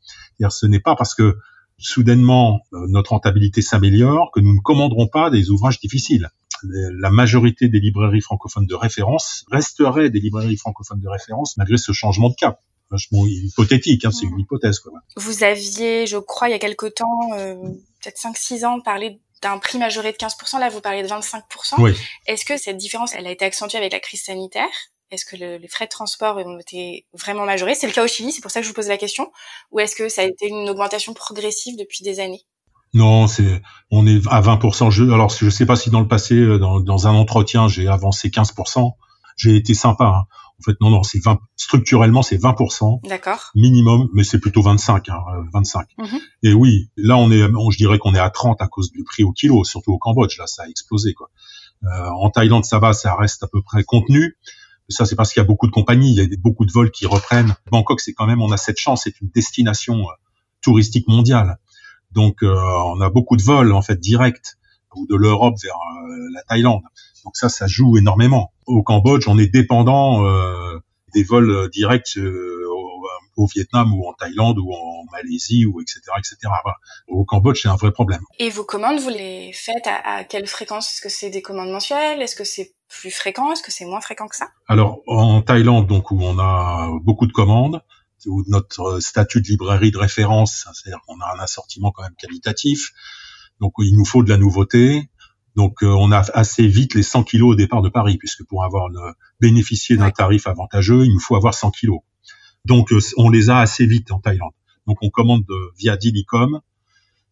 [0.48, 1.38] Ce n'est pas parce que
[1.78, 6.30] soudainement euh, notre rentabilité s'améliore que nous ne commanderons pas des ouvrages difficiles
[6.62, 11.92] la majorité des librairies francophones de référence resteraient des librairies francophones de référence malgré ce
[11.92, 12.60] changement de cap.
[12.90, 14.78] Vachement hypothétique, hein, c'est une hypothèse.
[14.78, 14.92] Quoi.
[15.16, 17.54] Vous aviez, je crois, il y a quelque temps, euh,
[18.02, 21.42] peut-être 5-6 ans, parlé d'un prix majoré de 15%, là vous parlez de 25%.
[21.78, 21.92] Oui.
[22.26, 24.68] Est-ce que cette différence, elle a été accentuée avec la crise sanitaire?
[25.10, 27.74] Est-ce que les frais de transport ont été vraiment majorés?
[27.74, 29.30] C'est le cas au Chili, c'est pour ça que je vous pose la question.
[29.72, 32.42] Ou est-ce que ça a été une augmentation progressive depuis des années?
[32.94, 34.90] Non, c'est on est à 20%.
[34.90, 37.88] Je, alors je sais pas si dans le passé, euh, dans, dans un entretien, j'ai
[37.88, 38.92] avancé 15%.
[39.36, 40.04] J'ai été sympa.
[40.04, 40.24] Hein.
[40.60, 41.38] En fait, non, non, c'est 20.
[41.56, 43.06] Structurellement, c'est 20%.
[43.08, 43.50] D'accord.
[43.54, 45.18] Minimum, mais c'est plutôt 25, hein,
[45.52, 45.86] 25.
[46.00, 46.20] Euh, mhm.
[46.42, 49.22] Et oui, là, on est, je dirais qu'on est à 30 à cause du prix
[49.22, 50.36] au kilo, surtout au Cambodge.
[50.38, 51.30] Là, ça a explosé, quoi.
[51.84, 54.36] Euh, en Thaïlande, ça va, ça reste à peu près contenu.
[54.88, 56.90] Ça, c'est parce qu'il y a beaucoup de compagnies, il y a beaucoup de vols
[56.90, 57.54] qui reprennent.
[57.70, 60.12] Bangkok, c'est quand même, on a cette chance, c'est une destination euh,
[60.62, 61.58] touristique mondiale.
[62.12, 62.54] Donc, euh,
[62.86, 64.56] on a beaucoup de vols en fait directs
[64.94, 66.82] ou de l'Europe vers euh, la Thaïlande.
[67.24, 68.52] Donc ça, ça joue énormément.
[68.66, 70.78] Au Cambodge, on est dépendant euh,
[71.14, 72.18] des vols directs
[73.38, 76.36] au, Vietnam ou en Thaïlande ou en Malaisie ou etc etc.
[77.08, 78.20] Au Cambodge, c'est un vrai problème.
[78.38, 80.92] Et vos commandes, vous les faites à, à quelle fréquence?
[80.92, 82.20] Est-ce que c'est des commandes mensuelles?
[82.20, 83.52] Est-ce que c'est plus fréquent?
[83.52, 84.48] Est-ce que c'est moins fréquent que ça?
[84.66, 87.82] Alors en Thaïlande, donc où on a beaucoup de commandes,
[88.26, 92.92] ou notre statut de librairie de référence, c'est-à-dire qu'on a un assortiment quand même qualitatif.
[93.60, 95.08] Donc il nous faut de la nouveauté.
[95.56, 98.64] Donc euh, on a assez vite les 100 kilos au départ de Paris, puisque pour
[98.64, 102.00] avoir le, bénéficier d'un tarif avantageux, il nous faut avoir 100 kilos.
[102.64, 104.52] Donc euh, on les a assez vite en Thaïlande.
[104.86, 105.44] Donc on commande
[105.78, 106.60] via Dilicom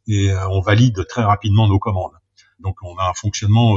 [0.06, 2.12] et euh, on valide très rapidement nos commandes.
[2.60, 3.76] Donc on a un fonctionnement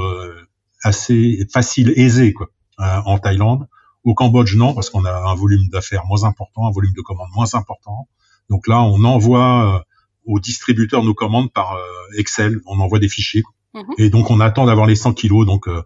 [0.83, 3.67] assez facile, aisé quoi, en Thaïlande.
[4.05, 7.29] Au Cambodge, non, parce qu'on a un volume d'affaires moins important, un volume de commandes
[7.35, 8.07] moins important.
[8.49, 9.79] Donc là, on envoie euh,
[10.25, 11.83] aux distributeurs nos commandes par euh,
[12.17, 13.43] Excel, on envoie des fichiers.
[13.73, 13.83] Mhm.
[13.97, 15.45] Et donc, on attend d'avoir les 100 kilos.
[15.45, 15.83] Donc, euh,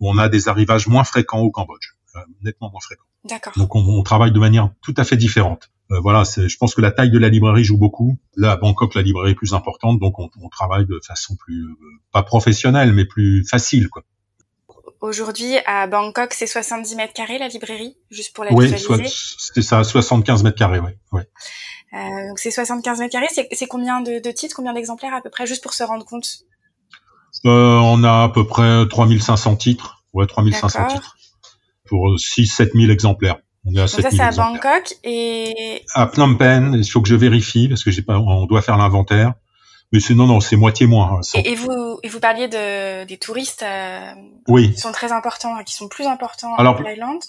[0.00, 1.94] on a des arrivages moins fréquents au Cambodge,
[2.42, 3.04] nettement moins fréquents.
[3.24, 3.52] D'accord.
[3.56, 5.70] Donc, on, travaille de manière tout à fait différente.
[5.90, 8.18] voilà, je pense que la taille de la librairie joue beaucoup.
[8.36, 11.68] Là, à Bangkok, la librairie est plus importante, donc on, on travaille de façon plus,
[12.12, 13.88] pas professionnelle, mais plus facile.
[13.88, 14.02] Quoi.
[15.02, 19.82] Aujourd'hui, à Bangkok, c'est 70 mètres carrés la librairie, juste pour la oui, c'est ça,
[19.82, 21.20] 75 mètres carrés, oui.
[21.92, 23.26] Euh, donc c'est 75 mètres carrés.
[23.52, 26.44] C'est combien de, de, titres, combien d'exemplaires à peu près, juste pour se rendre compte?
[27.44, 31.16] Euh, On a à peu près 3500 titres, ouais, 3500 titres
[31.92, 33.36] pour 6-7 000 exemplaires.
[33.66, 36.72] On est à donc ça, c'est à Bangkok et à Phnom Penh.
[36.72, 39.34] Il faut que je vérifie parce que j'ai pas, on doit faire l'inventaire.
[39.92, 41.18] Mais c'est non, non, c'est moitié moins.
[41.18, 44.10] Hein, et, vous, et vous parliez de, des touristes euh,
[44.48, 44.72] oui.
[44.72, 47.20] qui sont très importants, qui sont plus importants Alors, en Thaïlande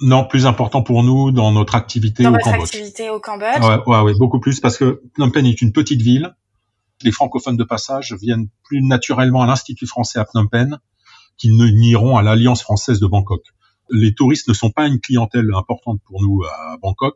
[0.00, 2.62] Non, plus important pour nous dans notre activité dans au votre Cambodge.
[2.64, 6.02] activité au Cambodge ouais, ouais, ouais, beaucoup plus parce que Phnom Penh est une petite
[6.02, 6.34] ville.
[7.02, 10.80] Les francophones de passage viennent plus naturellement à l'Institut français à Phnom Penh
[11.38, 13.42] qu'ils n'iront à l'Alliance française de Bangkok.
[13.90, 17.14] Les touristes ne sont pas une clientèle importante pour nous à Bangkok.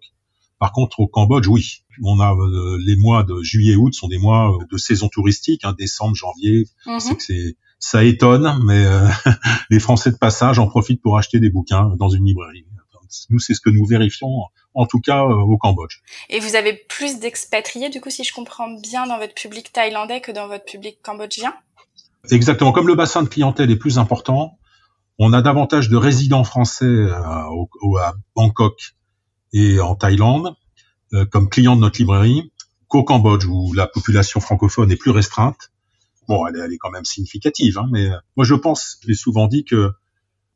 [0.58, 1.82] Par contre, au Cambodge, oui.
[2.02, 5.74] On a euh, les mois de juillet-août sont des mois euh, de saison touristique, hein,
[5.76, 6.66] décembre, janvier.
[6.87, 7.16] Mhm.
[7.18, 9.06] C'est ça étonne, mais euh,
[9.70, 12.64] les Français de passage en profitent pour acheter des bouquins dans une librairie.
[13.30, 15.98] Nous, c'est ce que nous vérifions, en tout cas au Cambodge.
[16.30, 20.20] Et vous avez plus d'expatriés, du coup, si je comprends bien, dans votre public thaïlandais
[20.20, 21.54] que dans votre public cambodgien?
[22.30, 22.72] Exactement.
[22.72, 24.58] Comme le bassin de clientèle est plus important,
[25.18, 27.09] on a davantage de résidents français
[27.83, 28.94] au, à Bangkok
[29.53, 30.55] et en Thaïlande
[31.14, 32.50] euh, comme client de notre librairie
[32.88, 35.70] qu'au Cambodge où la population francophone est plus restreinte.
[36.27, 39.14] Bon, elle est, elle est quand même significative, hein, mais euh, moi je pense, j'ai
[39.14, 39.92] souvent dit que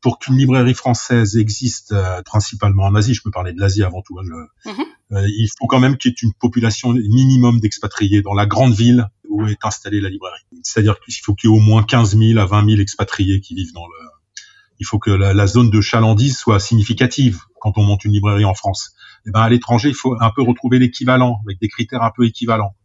[0.01, 4.01] pour qu'une librairie française existe euh, principalement en Asie, je peux parler de l'Asie avant
[4.01, 4.23] tout, hein,
[4.65, 5.25] mhm.
[5.27, 9.07] il faut quand même qu'il y ait une population minimum d'expatriés dans la grande ville
[9.29, 10.41] où est installée la librairie.
[10.63, 13.53] C'est-à-dire qu'il faut qu'il y ait au moins 15 000 à 20 000 expatriés qui
[13.53, 14.08] vivent dans le,
[14.79, 18.53] il faut que la, zone de chalandise soit significative quand on monte une librairie en
[18.53, 18.91] France.
[19.25, 22.11] Et eh ben à l'étranger, il faut un peu retrouver l'équivalent avec des critères un
[22.15, 22.75] peu équivalents.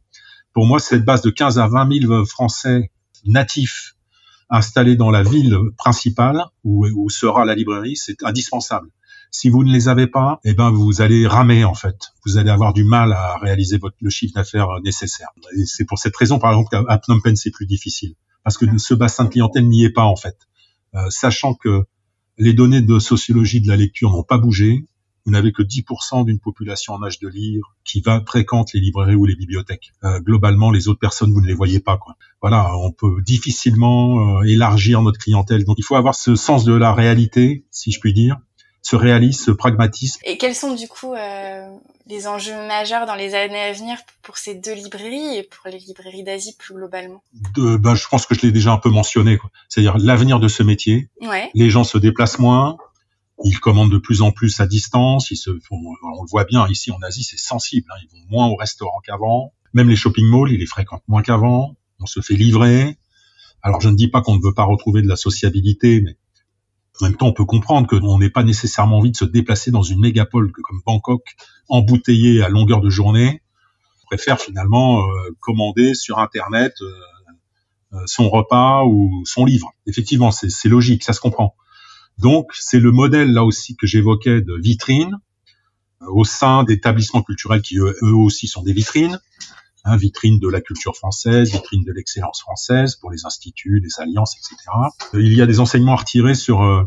[0.52, 2.90] Pour moi, cette base de 15 à 20 000 Français
[3.24, 3.94] natifs
[4.50, 8.88] installés dans la ville principale où, où sera la librairie, c'est indispensable.
[9.30, 12.12] Si vous ne les avez pas, eh ben vous allez ramer en fait.
[12.24, 15.28] Vous allez avoir du mal à réaliser votre, le chiffre d'affaires nécessaire.
[15.56, 18.66] Et c'est pour cette raison, par exemple, qu'à Phnom Penh c'est plus difficile parce que
[18.78, 20.36] ce bassin de clientèle n'y est pas en fait.
[20.94, 21.84] Euh, sachant que
[22.38, 24.84] les données de sociologie de la lecture n'ont pas bougé.
[25.26, 29.14] Vous n'avez que 10% d'une population en âge de lire qui va fréquente les librairies
[29.14, 29.92] ou les bibliothèques.
[30.04, 31.98] Euh, globalement, les autres personnes, vous ne les voyez pas.
[32.42, 35.64] Voilà, on peut difficilement euh, élargir notre clientèle.
[35.64, 38.36] Donc, il faut avoir ce sens de la réalité, si je puis dire,
[38.84, 40.20] ce réalisme, ce pragmatisme.
[40.24, 41.66] Et quels sont du coup euh,
[42.06, 45.78] les enjeux majeurs dans les années à venir pour ces deux librairies et pour les
[45.78, 47.22] librairies d'Asie plus globalement?
[47.56, 49.38] De, ben, Je pense que je l'ai déjà un peu mentionné.
[49.70, 51.08] C'est-à-dire l'avenir de ce métier.
[51.22, 51.50] Ouais.
[51.54, 52.76] Les gens se déplacent moins.
[53.42, 55.30] Ils commandent de plus en plus à distance.
[55.30, 57.88] Ils se font, on le voit bien ici en Asie, c'est sensible.
[57.90, 58.00] Hein.
[58.02, 59.54] Ils vont moins au restaurant qu'avant.
[59.72, 61.74] Même les shopping malls, ils les fréquentent moins qu'avant.
[62.00, 62.98] On se fait livrer.
[63.62, 66.18] Alors je ne dis pas qu'on ne veut pas retrouver de la sociabilité, mais
[67.00, 69.82] En même temps, on peut comprendre qu'on n'ait pas nécessairement envie de se déplacer dans
[69.82, 71.22] une mégapole comme Bangkok,
[71.68, 73.42] embouteillée à longueur de journée.
[74.02, 76.92] On préfère finalement euh, commander sur Internet euh,
[77.94, 79.72] euh, son repas ou son livre.
[79.86, 81.56] Effectivement, c'est logique, ça se comprend.
[82.18, 85.18] Donc, c'est le modèle là aussi que j'évoquais de vitrine
[86.00, 89.18] au sein d'établissements culturels qui eux, aussi sont des vitrines,
[89.84, 94.36] hein, vitrine de la culture française, vitrine de l'excellence française pour les instituts, les alliances,
[94.36, 94.56] etc.
[95.14, 96.84] Il y a des enseignements à retirer sur euh,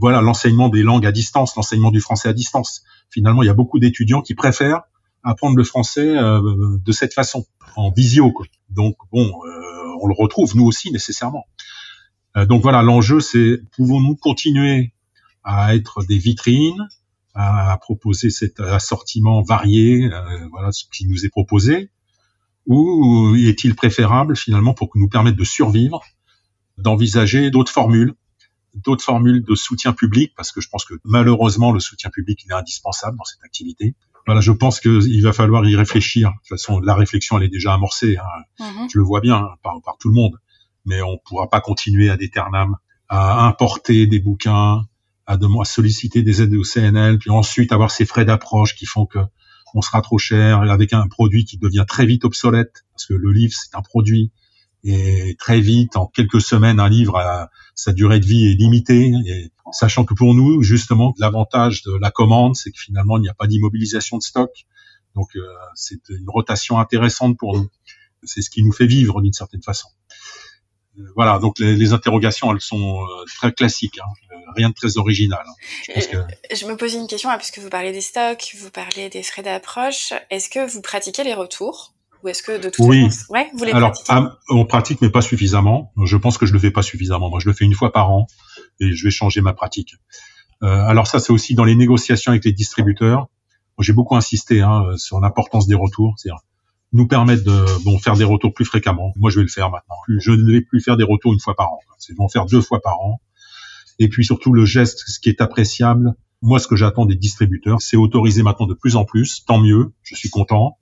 [0.00, 2.82] voilà l'enseignement des langues à distance, l'enseignement du français à distance.
[3.10, 4.82] Finalement, il y a beaucoup d'étudiants qui préfèrent
[5.22, 8.30] apprendre le français euh, de cette façon, en visio.
[8.30, 8.46] Quoi.
[8.70, 11.46] Donc bon, euh, on le retrouve nous aussi nécessairement.
[12.48, 14.92] donc voilà, l'enjeu c'est pouvons-nous continuer
[15.42, 16.86] à être des vitrines,
[17.36, 21.90] à, proposer cet assortiment varié, euh, voilà ce qui nous est proposé,
[22.66, 26.02] ou est-il préférable finalement pour que nous permette de survivre,
[26.78, 28.14] d'envisager d'autres formules,
[28.74, 32.50] d'autres formules de soutien public, parce que je pense que malheureusement le soutien public il
[32.50, 33.94] est indispensable dans cette activité.
[34.26, 36.30] Voilà, je pense qu'il va falloir y réfléchir.
[36.30, 38.16] De toute façon, la réflexion elle est déjà amorcée.
[38.16, 38.64] Hein.
[38.64, 38.90] Mm-hmm.
[38.92, 40.36] Je le vois bien hein, par, par tout le monde,
[40.84, 42.76] mais on pourra pas continuer à d'éternam
[43.08, 44.84] à importer des bouquins,
[45.26, 49.06] à, de, solliciter des aides au CNL, puis ensuite avoir ces frais d'approche qui font
[49.06, 49.20] que
[49.76, 53.30] on sera trop cher, avec un produit qui devient très vite obsolète, parce que le
[53.30, 54.32] livre c'est un produit,
[54.84, 59.12] et très vite, en quelques semaines, un livre, a, sa durée de vie est limitée,
[59.26, 63.28] et sachant que pour nous, justement, l'avantage de la commande, c'est que finalement, il n'y
[63.28, 64.50] a pas d'immobilisation de stock,
[65.14, 65.42] donc euh,
[65.74, 67.68] c'est une rotation intéressante pour nous.
[68.22, 69.88] C'est ce qui nous fait vivre d'une certaine façon.
[70.98, 73.98] Euh, voilà, donc les, interrogations, elles sont euh, très classiques.
[73.98, 75.44] Hein rien de très original.
[75.46, 76.00] Hein.
[76.52, 79.42] Je, me pose une question, hein, puisque vous parlez des stocks, vous parlez des frais
[79.42, 80.12] d'approche.
[80.30, 83.04] Est-ce que vous pratiquez les retours ou est-ce que de toute oui.
[83.04, 85.92] façon, ouais, vous les Alors, ah, on pratique, mais pas suffisamment.
[86.02, 87.28] Je pense que je le fais pas suffisamment.
[87.28, 88.26] Moi, je le fais une fois par an
[88.80, 89.94] et je vais changer ma pratique.
[90.62, 93.28] Euh, alors ça, c'est aussi dans les négociations avec les distributeurs.
[93.78, 96.40] J'ai beaucoup insisté hein, sur l'importance des retours, c'est-à-dire
[96.92, 99.12] nous permettre de bon faire des retours plus fréquemment.
[99.16, 99.96] Moi, je vais le faire maintenant.
[100.08, 101.80] Je ne vais plus faire des retours une fois par an.
[101.98, 103.20] C'est vont faire deux fois par an.
[103.98, 106.14] Et puis surtout le geste, ce qui est appréciable.
[106.42, 109.44] Moi, ce que j'attends des distributeurs, c'est autoriser maintenant de plus en plus.
[109.46, 110.78] Tant mieux, je suis content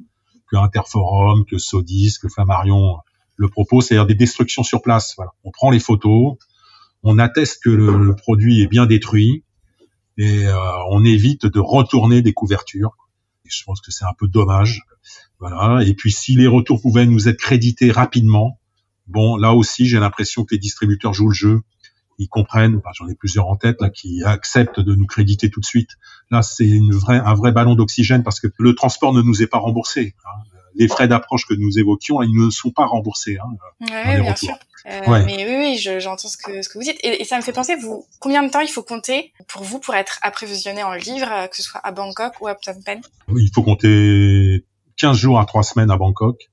[0.50, 2.98] que Interforum, que Sodis, que Flammarion
[3.36, 5.14] le propose, c'est-à-dire des destructions sur place.
[5.16, 5.32] Voilà.
[5.44, 6.36] On prend les photos,
[7.02, 9.44] on atteste que le, produit est bien détruit
[10.16, 10.56] et euh,
[10.90, 12.96] on évite de retourner des couvertures.
[13.44, 14.82] Et je pense que c'est un peu dommage.
[15.38, 15.84] Voilà.
[15.84, 18.58] Et puis si les retours pouvaient nous être crédités rapidement,
[19.06, 21.62] bon, là aussi, j'ai l'impression que les distributeurs jouent le jeu
[22.18, 25.64] ils comprennent, j'en ai plusieurs en tête là, qui acceptent de nous créditer tout de
[25.64, 25.90] suite.
[26.30, 29.46] Là, c'est une vraie, un vrai ballon d'oxygène parce que le transport ne nous est
[29.46, 30.14] pas remboursé.
[30.24, 30.42] Hein.
[30.76, 33.38] Les frais d'approche que nous évoquions, ils ne sont pas remboursés.
[33.38, 34.54] Hein, ouais, bien sûr.
[34.86, 37.52] Euh, Mais oui, oui, j'entends ce que ce que vous dites, et, ça me fait
[37.52, 41.32] penser, vous, combien de temps il faut compter pour vous pour être approvisionné en livres,
[41.32, 43.00] euh, que ce soit à Bangkok ou à Phnom Penh?
[43.34, 44.66] Il faut compter
[44.98, 46.50] 15 jours à 3 semaines à Bangkok.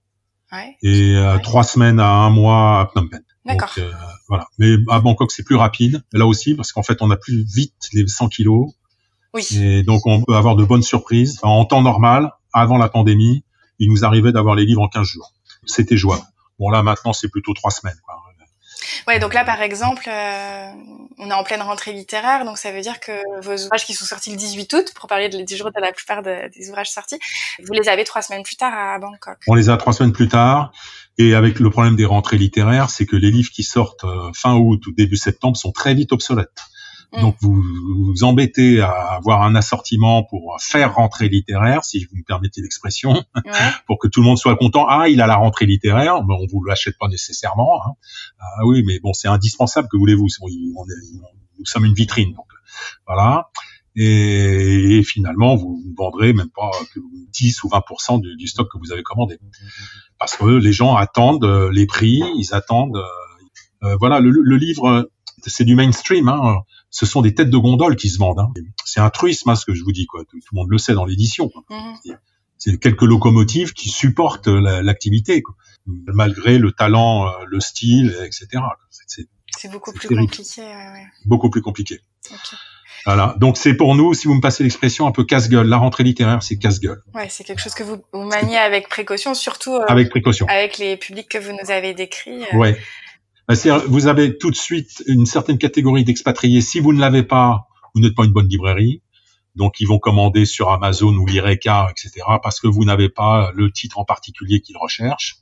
[0.52, 0.78] Ouais.
[0.82, 3.24] Et euh, trois semaines à un mois à Phnom Penh.
[3.46, 3.72] D'accord.
[3.78, 3.92] Euh,
[4.28, 4.48] voilà.
[4.60, 7.90] Mais à Bangkok, c'est plus rapide, là aussi, parce qu'en fait, on a plus vite
[7.94, 8.72] les 100 kilos.
[9.34, 9.48] Oui.
[9.58, 11.40] Et donc, on peut avoir de bonnes surprises.
[11.42, 13.44] En temps normal, avant la pandémie,
[13.80, 15.34] il nous arrivait d'avoir les livres en 15 jours.
[15.66, 16.24] C'était jouable.
[16.60, 18.00] Bon, là, maintenant, c'est plutôt trois semaines.
[18.06, 18.16] Quoi.
[19.08, 20.68] Ouais, donc là, par exemple, euh,
[21.18, 24.06] on est en pleine rentrée littéraire, donc ça veut dire que vos ouvrages qui sont
[24.06, 27.20] sortis le 18 août, pour parler du jour de la plupart des ouvrages sortis,
[27.64, 29.38] vous les avez trois semaines plus tard à Bangkok.
[29.48, 30.72] On les a trois semaines plus tard.
[31.18, 34.56] Et avec le problème des rentrées littéraires, c'est que les livres qui sortent euh, fin
[34.56, 36.62] août ou début septembre sont très vite obsolètes.
[37.14, 37.22] Mm.
[37.22, 37.62] Donc vous
[38.06, 43.24] vous embêtez à avoir un assortiment pour faire rentrer littéraire, si vous me permettez l'expression,
[43.88, 44.86] pour que tout le monde soit content.
[44.88, 47.82] Ah, il a la rentrée littéraire, mais on vous l'achète pas nécessairement.
[47.86, 47.92] Hein.
[48.40, 49.88] Ah oui, mais bon, c'est indispensable.
[49.92, 50.28] Que voulez-vous?
[51.60, 52.48] Nous sommes une vitrine, donc
[53.06, 53.50] voilà.
[53.96, 57.00] Et, finalement, vous ne vendrez même pas que
[57.34, 59.38] 10 ou 20% du, du, stock que vous avez commandé,
[60.18, 62.96] parce que les gens attendent euh, les prix, ils attendent.
[62.96, 65.10] Euh, euh, voilà, le, le livre,
[65.46, 66.30] c'est du mainstream.
[66.30, 66.60] Hein
[66.92, 68.40] ce sont des têtes de gondole qui se vendent.
[68.40, 68.54] Hein.
[68.86, 70.06] C'est un truisme, hein, ce que je vous dis.
[70.06, 70.24] Quoi.
[70.26, 71.50] Tout, le monde le sait dans l'édition.
[71.70, 72.18] Mhm.
[72.58, 75.42] C'est quelques locomotives qui supportent l'activité,
[75.88, 78.62] malgré le talent, euh, le style, etc.
[79.58, 80.62] C'est beaucoup plus compliqué.
[80.62, 81.08] Ouais.
[81.26, 82.02] Beaucoup plus compliqué.
[83.06, 83.36] Voilà.
[83.40, 85.68] Donc c'est pour nous, si vous me passez l'expression, un peu casse-gueule.
[85.68, 87.02] La rentrée littéraire, c'est casse-gueule.
[87.14, 90.98] Ouais, c'est quelque chose que vous, maniez avec précaution, surtout euh, avec précaution, avec les
[90.98, 92.44] publics que vous nous avez décrits.
[92.54, 92.58] Euh.
[92.58, 92.80] Ouais.
[93.88, 96.62] Vous avez tout de suite une certaine catégorie d'expatriés.
[96.62, 99.02] Si vous ne l'avez pas, vous n'êtes pas une bonne librairie.
[99.56, 103.70] Donc, ils vont commander sur Amazon ou l'IRECA, etc., parce que vous n'avez pas le
[103.72, 105.40] titre en particulier qu'ils recherchent.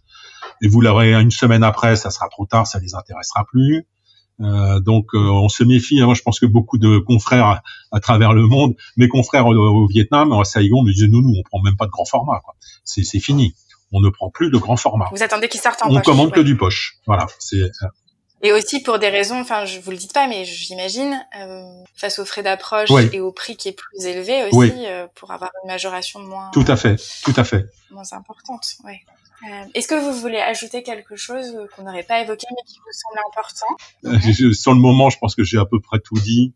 [0.62, 3.86] Et vous l'aurez une semaine après, ça sera trop tard, ça les intéressera plus.
[4.42, 6.00] Euh, donc on se méfie.
[6.00, 6.06] Hein.
[6.06, 10.32] Moi, je pense que beaucoup de confrères à, travers le monde, mes confrères au, Vietnam,
[10.32, 12.42] à Saigon, me disaient nous, nous, on prend même pas de grand format.
[12.84, 13.54] C'est fini.
[13.92, 15.10] On ne prend plus de grand format.
[15.12, 16.00] Vous attendez qu'ils sortent en on poche.
[16.08, 16.98] On commande que du poche.
[17.08, 17.28] Voilà.
[17.40, 17.58] C'est
[18.42, 21.64] et aussi pour des raisons, enfin, je vous le dites pas, mais j'imagine, euh,
[21.96, 25.52] face aux frais d'approche et au prix qui est plus élevé aussi, euh, pour avoir
[25.64, 26.50] une majoration moins.
[26.54, 27.66] Tout à fait, tout à fait.
[27.92, 28.94] Moins importante, oui.
[29.50, 32.92] Euh, Est-ce que vous voulez ajouter quelque chose qu'on n'aurait pas évoqué mais qui vous
[32.92, 34.46] semble important?
[34.46, 36.54] Euh, Sur le moment, je pense que j'ai à peu près tout dit.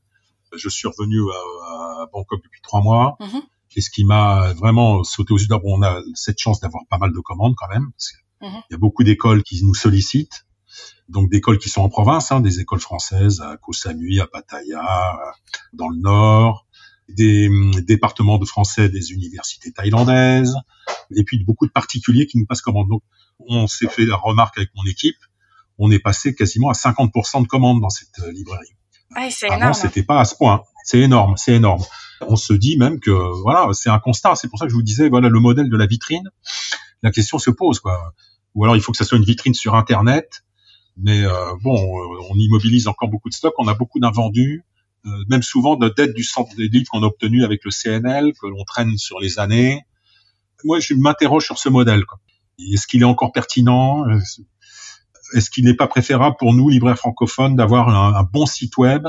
[0.56, 3.16] Je suis revenu à, à Bangkok depuis trois mois.
[3.20, 3.42] Mm -hmm.
[3.76, 6.98] Et ce qui m'a vraiment sauté aux yeux, d'abord, on a cette chance d'avoir pas
[6.98, 7.92] mal de commandes quand même.
[7.92, 8.62] Parce -hmm.
[8.70, 10.46] Il y a beaucoup d'écoles qui nous sollicitent
[11.10, 15.18] donc d'écoles qui sont en province, hein, des écoles françaises à Koh Samui, à Pattaya,
[15.74, 16.66] dans le nord,
[17.10, 20.56] des hum, départements de français des universités thaïlandaises,
[21.16, 22.90] et puis beaucoup de particuliers qui nous passent commande.
[22.90, 23.04] Donc
[23.40, 25.18] on s'est fait la remarque avec mon équipe,
[25.78, 28.76] on est passé quasiment à 50% de commandes dans cette euh, librairie.
[29.30, 30.64] C'est Avant, c'était pas à ce point.
[30.86, 31.84] C'est énorme, c'est énorme.
[32.30, 34.36] On se dit même que voilà, c'est un constat.
[34.36, 36.30] C'est pour ça que je vous disais voilà le modèle de la vitrine.
[37.02, 38.14] La question se pose quoi.
[38.56, 40.44] Ou alors il faut que ça soit une vitrine sur Internet
[40.98, 44.64] mais euh, bon, euh, on immobilise encore beaucoup de stocks, on a beaucoup d'invendus,
[45.06, 48.48] euh, même souvent de dettes du centre des qu'on a obtenu avec le CNL, que
[48.48, 49.82] l'on traîne sur les années.
[50.64, 52.04] Moi, je m'interroge sur ce modèle.
[52.60, 54.06] Est-ce qu'il est encore pertinent?
[55.34, 59.08] Est-ce qu'il n'est pas préférable pour nous, libraires francophones, d'avoir un, un, bon site web?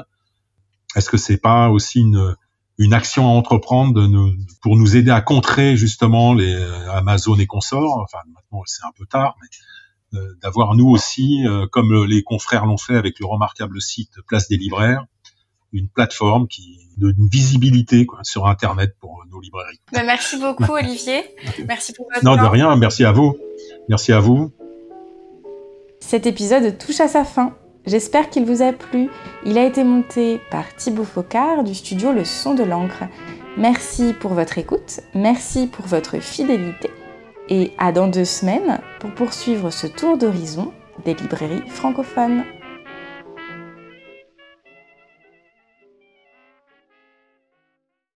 [0.96, 2.34] Est-ce que c'est pas aussi une,
[2.78, 6.54] une action à entreprendre de nous, pour nous aider à contrer justement les
[6.90, 9.48] Amazon et consorts Enfin, maintenant c'est un peu tard, mais
[10.42, 14.56] d'avoir nous aussi, euh, comme les confrères l'ont fait avec le remarquable site Place des
[14.56, 15.04] Libraires,
[15.72, 19.80] une plateforme qui donne une visibilité quoi, sur Internet pour nos librairies.
[19.92, 21.24] Ben, merci beaucoup Olivier.
[21.66, 22.74] Merci pour votre Non, de rien.
[22.76, 23.36] Merci à vous.
[23.88, 24.52] Merci à vous.
[26.00, 27.56] Cet épisode touche à sa fin.
[27.86, 29.08] J'espère qu'il vous a plu.
[29.44, 33.04] Il a été monté par Thibaut Focard du studio Le Son de l'encre.
[33.58, 35.00] Merci pour votre écoute.
[35.14, 36.90] Merci pour votre fidélité
[37.48, 40.72] et à dans deux semaines pour poursuivre ce tour d'horizon
[41.04, 42.44] des librairies francophones.